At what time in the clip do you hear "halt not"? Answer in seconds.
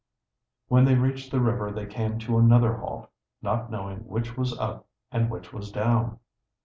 2.75-3.69